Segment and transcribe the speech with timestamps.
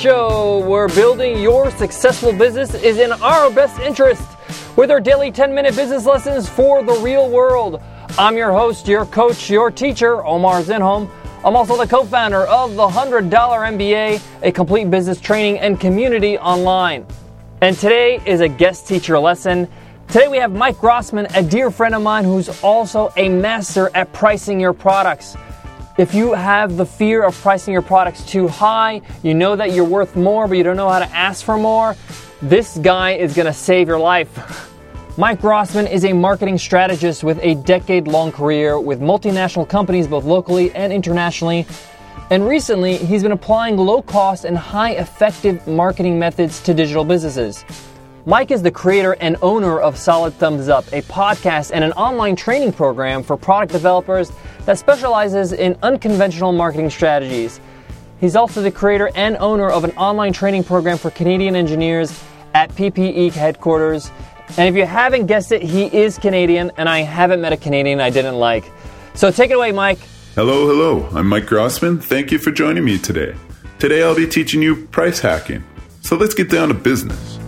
[0.00, 4.26] Show, where building your successful business is in our best interest
[4.74, 7.82] with our daily 10 minute business lessons for the real world.
[8.16, 11.10] I'm your host, your coach, your teacher, Omar Zenhom.
[11.44, 16.38] I'm also the co founder of the $100 MBA, a complete business training and community
[16.38, 17.04] online.
[17.60, 19.68] And today is a guest teacher lesson.
[20.08, 24.10] Today we have Mike Grossman, a dear friend of mine who's also a master at
[24.14, 25.36] pricing your products.
[26.00, 29.84] If you have the fear of pricing your products too high, you know that you're
[29.84, 31.94] worth more, but you don't know how to ask for more,
[32.40, 34.72] this guy is to save your life.
[35.18, 40.24] Mike Grossman is a marketing strategist with a decade long career with multinational companies both
[40.24, 41.66] locally and internationally.
[42.30, 47.62] And recently, he's been applying low cost and high effective marketing methods to digital businesses.
[48.24, 52.36] Mike is the creator and owner of Solid Thumbs Up, a podcast and an online
[52.36, 54.32] training program for product developers
[54.66, 57.60] that specializes in unconventional marketing strategies.
[58.20, 62.22] He's also the creator and owner of an online training program for Canadian engineers
[62.54, 64.10] at PPE headquarters.
[64.58, 68.00] And if you haven't guessed it, he is Canadian, and I haven't met a Canadian
[68.00, 68.70] I didn't like.
[69.14, 69.98] So take it away, Mike.
[70.34, 71.08] Hello, hello.
[71.12, 71.98] I'm Mike Grossman.
[71.98, 73.34] Thank you for joining me today.
[73.78, 75.64] Today I'll be teaching you price hacking.
[76.02, 77.39] So let's get down to business.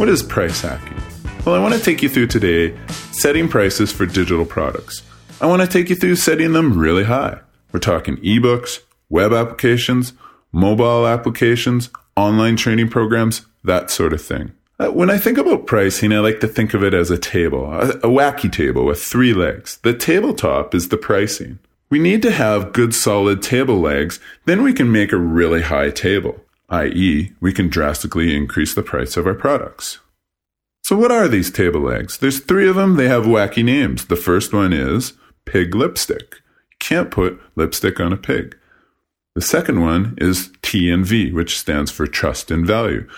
[0.00, 0.96] What is price hacking?
[1.44, 2.74] Well, I want to take you through today
[3.12, 5.02] setting prices for digital products.
[5.42, 7.40] I want to take you through setting them really high.
[7.70, 8.78] We're talking ebooks,
[9.10, 10.14] web applications,
[10.52, 14.52] mobile applications, online training programs, that sort of thing.
[14.78, 17.70] Uh, when I think about pricing, I like to think of it as a table,
[17.70, 19.80] a, a wacky table with three legs.
[19.82, 21.58] The tabletop is the pricing.
[21.90, 25.90] We need to have good solid table legs, then we can make a really high
[25.90, 26.40] table
[26.70, 29.98] i.e., we can drastically increase the price of our products.
[30.82, 32.18] So, what are these table legs?
[32.18, 32.96] There's three of them.
[32.96, 34.06] They have wacky names.
[34.06, 35.12] The first one is
[35.44, 36.40] pig lipstick.
[36.78, 38.56] Can't put lipstick on a pig.
[39.34, 43.08] The second one is T and V, which stands for trust and value.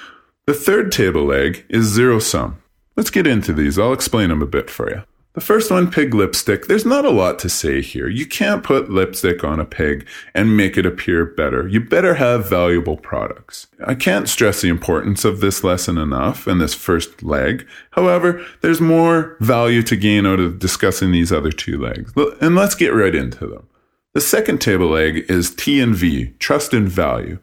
[0.46, 2.60] The third table leg is zero sum.
[2.96, 3.78] Let's get into these.
[3.78, 5.02] I'll explain them a bit for you.
[5.34, 8.06] The first one, pig lipstick, there's not a lot to say here.
[8.06, 11.66] You can't put lipstick on a pig and make it appear better.
[11.66, 13.66] You better have valuable products.
[13.86, 17.66] I can't stress the importance of this lesson enough in this first leg.
[17.92, 22.12] However, there's more value to gain out of discussing these other two legs.
[22.42, 23.66] And let's get right into them.
[24.12, 27.38] The second table leg is T and V, trust and value.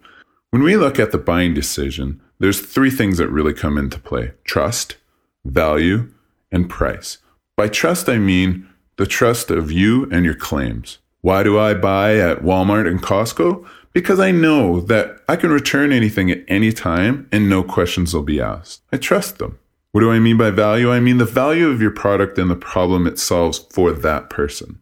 [0.52, 4.34] When we look at the buying decision, there's three things that really come into play.
[4.44, 4.98] Trust,
[5.44, 6.12] value,
[6.52, 7.18] and price.
[7.60, 11.00] By trust, I mean the trust of you and your claims.
[11.20, 13.68] Why do I buy at Walmart and Costco?
[13.92, 18.24] Because I know that I can return anything at any time and no questions will
[18.24, 18.82] be asked.
[18.94, 19.60] I trust them.
[19.92, 20.90] What do I mean by value?
[20.90, 24.80] I mean the value of your product and the problem it solves for that person.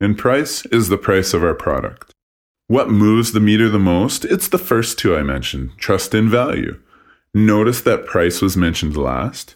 [0.00, 2.12] And price is the price of our product.
[2.66, 4.24] What moves the meter the most?
[4.24, 6.80] It's the first two I mentioned trust and value.
[7.32, 9.54] Notice that price was mentioned last.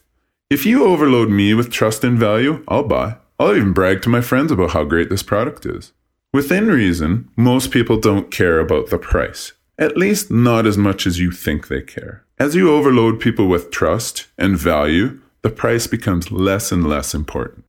[0.50, 3.18] If you overload me with trust and value, I'll buy.
[3.38, 5.92] I'll even brag to my friends about how great this product is.
[6.32, 9.52] Within reason, most people don't care about the price.
[9.78, 12.24] At least not as much as you think they care.
[12.40, 17.64] As you overload people with trust and value, the price becomes less and less important.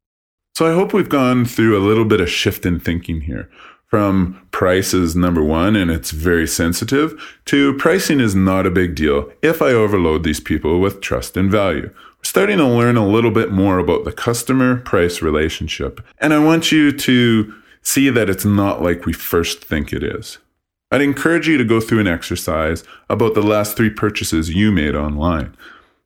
[0.57, 3.47] So I hope we've gone through a little bit of shift in thinking here
[3.91, 7.13] from price is number one and it's very sensitive
[7.43, 11.51] to pricing is not a big deal if I overload these people with trust and
[11.51, 11.93] value
[12.23, 16.01] starting to learn a little bit more about the customer price relationship.
[16.19, 20.37] And I want you to see that it's not like we first think it is.
[20.91, 24.95] I'd encourage you to go through an exercise about the last three purchases you made
[24.95, 25.55] online.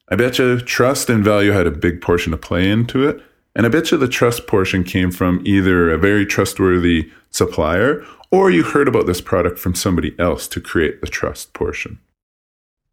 [0.09, 3.21] I bet you trust and value had a big portion to play into it.
[3.55, 8.51] And I bet you the trust portion came from either a very trustworthy supplier or
[8.51, 11.99] you heard about this product from somebody else to create the trust portion.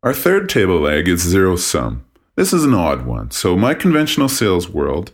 [0.02, 2.04] Our third table leg is zero sum.
[2.34, 3.30] This is an odd one.
[3.30, 5.12] So, my conventional sales world,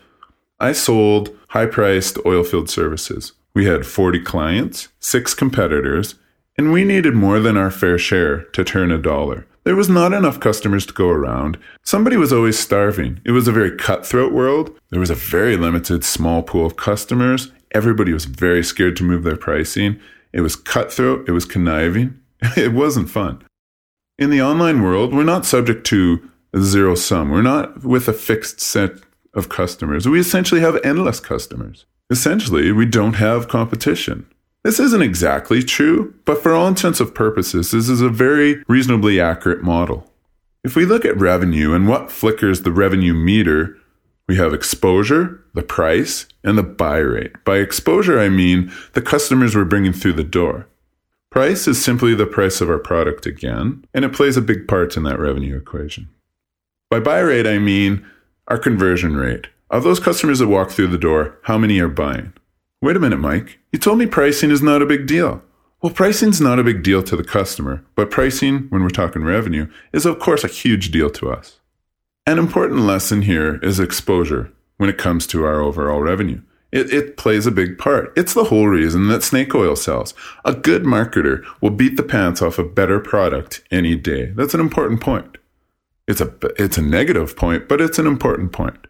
[0.61, 3.33] I sold high priced oilfield services.
[3.55, 6.15] We had 40 clients, six competitors,
[6.57, 9.47] and we needed more than our fair share to turn a dollar.
[9.65, 11.59] There was not enough customers to go around.
[11.83, 13.21] Somebody was always starving.
[13.25, 14.79] It was a very cutthroat world.
[14.91, 17.53] There was a very limited small pool of customers.
[17.73, 20.01] Everybody was very scared to move their pricing.
[20.33, 21.29] It was cutthroat.
[21.29, 22.21] It was conniving.
[22.57, 23.43] It wasn't fun.
[24.19, 26.31] In the online world, we're not subject to
[26.63, 27.31] zero sum.
[27.31, 28.93] We're not with a fixed set
[29.35, 30.09] of customers.
[30.09, 31.87] We essentially have endless customers.
[32.11, 34.27] Essentially, we don't have competition.
[34.65, 39.21] This isn't exactly true, but for all intents and purposes, this is a very reasonably
[39.21, 40.11] accurate model.
[40.65, 43.77] If we look at revenue and what flickers the revenue meter,
[44.29, 47.33] We have exposure, the price, and the buy rate.
[47.45, 50.67] By exposure, I mean the customers we're bringing through the door.
[51.31, 54.97] Price is simply the price of our product again, and it plays a big part
[54.97, 56.11] in that revenue equation.
[56.91, 58.07] By buy rate, I mean
[58.47, 59.49] our conversion rate.
[59.71, 62.33] Of those customers that walk through the door, how many are buying?
[62.81, 63.59] Wait a minute, Mike.
[63.73, 65.43] You told me pricing is not a big deal.
[65.83, 69.71] Well, pricing's not a big deal to the customer, but pricing, when we're talking revenue,
[69.93, 71.61] is of course a huge deal to us.
[72.27, 76.41] An important lesson here is exposure when it comes to our overall revenue.
[76.73, 78.13] It, it, plays a big part.
[78.17, 80.15] It's the whole reason that snake oil sells.
[80.45, 84.33] A good marketer will beat the pants off a better product any day.
[84.37, 85.39] That's an important point.
[86.09, 88.87] It's a, it's a negative point, but it's an important point.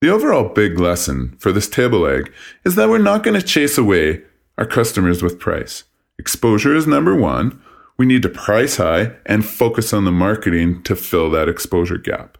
[0.00, 2.32] The overall big lesson for this table leg
[2.64, 4.22] is that we're not going to chase away
[4.56, 5.84] our customers with price.
[6.18, 7.60] Exposure is number one,
[7.96, 12.38] we need to price high and focus on the marketing to fill that exposure gap.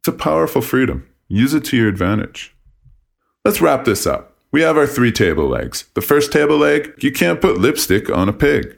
[0.00, 1.08] It's a powerful freedom.
[1.26, 2.54] Use it to your advantage.
[3.44, 4.36] Let's wrap this up.
[4.52, 5.86] We have our three table legs.
[5.94, 8.76] The first table leg, you can't put lipstick on a pig.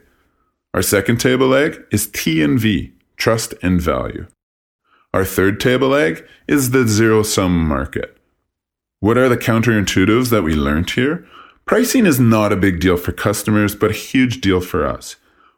[0.73, 4.25] Our second table leg is T and V, trust and value.
[5.13, 8.15] Our third table leg is the zero sum market.
[8.99, 11.27] What are the counterintuitives that we learned here?
[11.65, 15.15] Pricing is not a big deal for customers, but a huge deal for us.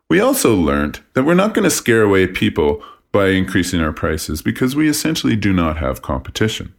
[0.09, 4.41] We also learned that we're not going to scare away people by increasing our prices
[4.41, 6.73] because we essentially do not have competition.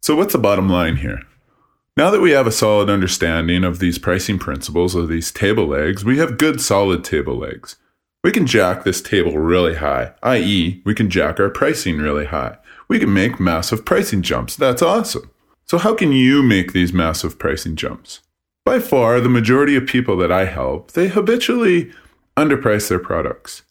[0.00, 1.20] So, what's the bottom line here?
[1.96, 6.04] Now that we have a solid understanding of these pricing principles of these table legs,
[6.04, 7.76] we have good solid table legs.
[8.26, 12.56] We can jack this table really high, i.e., we can jack our pricing really high.
[12.88, 14.56] We can make massive pricing jumps.
[14.56, 15.30] That's awesome.
[15.64, 18.22] So, how can you make these massive pricing jumps?
[18.64, 21.92] By far, the majority of people that I help, they habitually
[22.36, 23.62] underprice their products.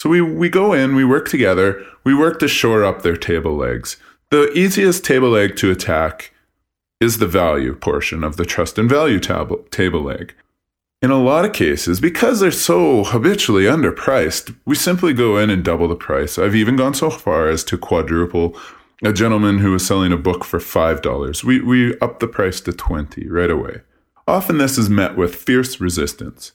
[0.00, 3.54] So we, we go in, we work together, we work to shore up their table
[3.54, 3.98] legs.
[4.30, 6.32] The easiest table leg to attack
[7.02, 10.32] is the value portion of the trust and value tab- table leg.
[11.00, 15.64] In a lot of cases, because they're so habitually underpriced, we simply go in and
[15.64, 16.38] double the price.
[16.38, 18.58] I've even gone so far as to quadruple
[19.04, 21.44] a gentleman who was selling a book for $5.
[21.44, 23.82] We, we up the price to 20 right away.
[24.26, 26.50] Often this is met with fierce resistance.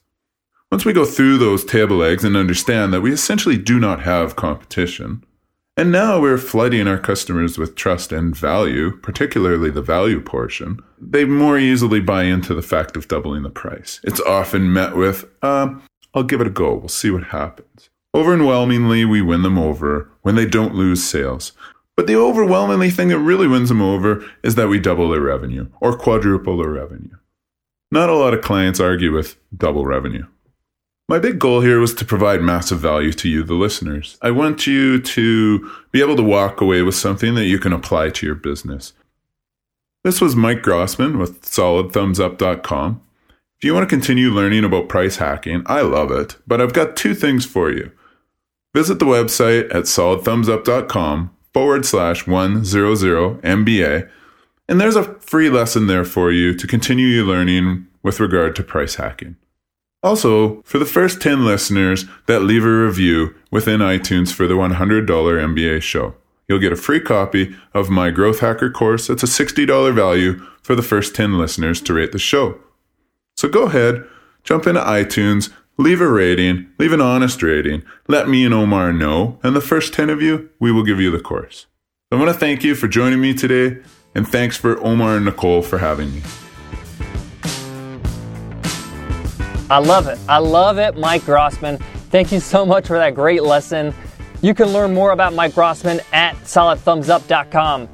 [0.69, 4.35] Once we go through those table legs and understand that we essentially do not have
[4.35, 5.23] competition,
[5.75, 11.25] and now we're flooding our customers with trust and value, particularly the value portion, they
[11.25, 13.99] more easily buy into the fact of doubling the price.
[14.03, 15.73] It's often met with, uh,
[16.13, 17.89] I'll give it a go, we'll see what happens.
[18.15, 21.53] Overwhelmingly, we win them over when they don't lose sales.
[21.95, 25.69] But the overwhelmingly thing that really wins them over is that we double their revenue
[25.81, 27.17] or quadruple their revenue.
[27.91, 30.25] Not a lot of clients argue with double revenue.
[31.09, 34.17] My big goal here was to provide massive value to you, the listeners.
[34.21, 38.09] I want you to be able to walk away with something that you can apply
[38.11, 38.93] to your business.
[40.03, 43.01] This was Mike Grossman with solidthumbsup.com.
[43.57, 46.95] If you want to continue learning about price hacking, I love it, but I've got
[46.95, 47.91] two things for you.
[48.73, 52.63] Visit the website at solidthumbsup.com forward slash 100
[53.41, 54.09] MBA
[54.67, 58.63] and there's a free lesson there for you to continue your learning with regard to
[58.63, 59.35] price hacking.
[60.03, 65.07] Also, for the first 10 listeners that leave a review within iTunes for the $100
[65.07, 66.13] MBA show,
[66.47, 69.09] you'll get a free copy of my Growth Hacker course.
[69.09, 72.59] It's a $60 value for the first 10 listeners to rate the show.
[73.37, 74.05] So go ahead,
[74.43, 79.39] jump into iTunes, leave a rating, leave an honest rating, let me and Omar know,
[79.41, 81.65] and the first 10 of you, we will give you the course.
[82.11, 83.81] I want to thank you for joining me today.
[84.15, 86.21] And thanks for Omar and Nicole for having me.
[89.69, 90.19] I love it.
[90.27, 91.77] I love it, Mike Grossman.
[92.09, 93.93] Thank you so much for that great lesson.
[94.41, 97.89] You can learn more about Mike Grossman at solidthumbsup.com.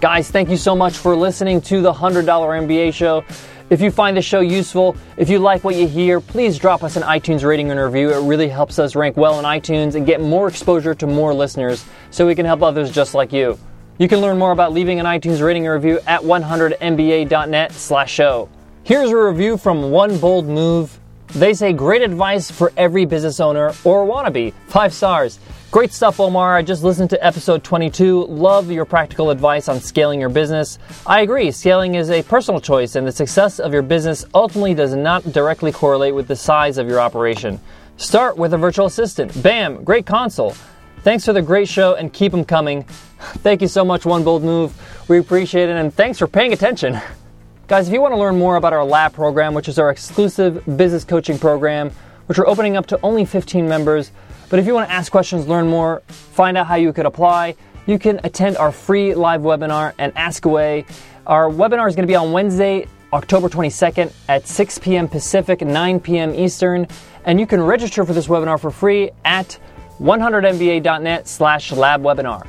[0.00, 3.24] Guys, thank you so much for listening to the $100 MBA show.
[3.70, 6.96] If you find the show useful, if you like what you hear, please drop us
[6.96, 8.10] an iTunes rating and review.
[8.10, 11.84] It really helps us rank well in iTunes and get more exposure to more listeners
[12.10, 13.58] so we can help others just like you.
[13.98, 18.48] You can learn more about leaving an iTunes rating and review at 100mba.net slash show.
[18.88, 20.98] Here's a review from One Bold Move.
[21.34, 24.54] They say great advice for every business owner or wannabe.
[24.68, 25.38] Five stars.
[25.70, 26.56] Great stuff, Omar.
[26.56, 28.24] I just listened to episode 22.
[28.28, 30.78] Love your practical advice on scaling your business.
[31.06, 34.94] I agree, scaling is a personal choice, and the success of your business ultimately does
[34.94, 37.60] not directly correlate with the size of your operation.
[37.98, 39.42] Start with a virtual assistant.
[39.42, 40.54] Bam, great console.
[41.02, 42.84] Thanks for the great show and keep them coming.
[43.42, 44.72] Thank you so much, One Bold Move.
[45.10, 46.98] We appreciate it and thanks for paying attention.
[47.68, 50.64] Guys, if you want to learn more about our lab program, which is our exclusive
[50.78, 51.90] business coaching program,
[52.24, 54.10] which we're opening up to only 15 members,
[54.48, 57.54] but if you want to ask questions, learn more, find out how you could apply,
[57.84, 60.86] you can attend our free live webinar and ask away.
[61.26, 65.06] Our webinar is going to be on Wednesday, October 22nd at 6 p.m.
[65.06, 66.34] Pacific, 9 p.m.
[66.34, 66.86] Eastern,
[67.26, 69.58] and you can register for this webinar for free at
[70.00, 72.46] 100mba.net slash lab webinar.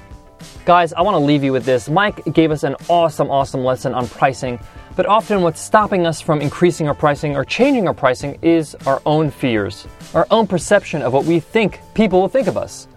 [0.63, 1.89] Guys, I want to leave you with this.
[1.89, 4.59] Mike gave us an awesome, awesome lesson on pricing,
[4.96, 9.01] but often what's stopping us from increasing our pricing or changing our pricing is our
[9.05, 12.88] own fears, our own perception of what we think people will think of us.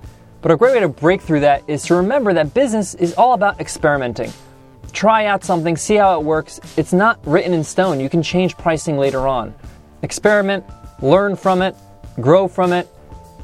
[0.41, 3.35] But a great way to break through that is to remember that business is all
[3.35, 4.33] about experimenting.
[4.93, 6.61] Try out something, see how it works.
[6.77, 8.01] It's not written in stone.
[8.01, 9.55] You can change pricing later on.
[10.03, 10.65] Experiment,
[11.01, 11.77] learn from it,
[12.21, 12.89] grow from it,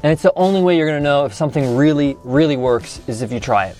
[0.03, 3.21] and it's the only way you're going to know if something really, really works is
[3.21, 3.77] if you try it.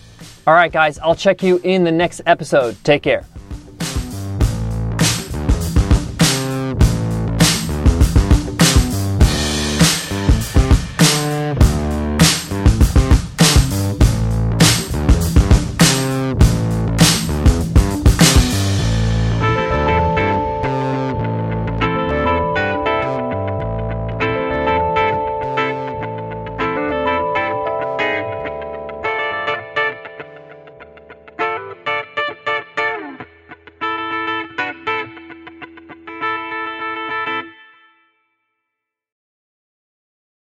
[0.47, 2.75] All right, guys, I'll check you in the next episode.
[2.83, 3.25] Take care.